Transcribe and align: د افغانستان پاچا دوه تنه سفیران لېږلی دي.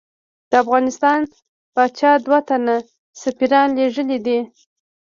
د 0.49 0.51
افغانستان 0.63 1.19
پاچا 1.73 2.11
دوه 2.25 2.39
تنه 2.47 2.75
سفیران 3.21 3.69
لېږلی 3.77 4.17
دي. 4.25 4.39